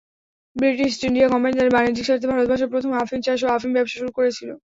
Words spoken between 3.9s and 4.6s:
শুরু করেছিল।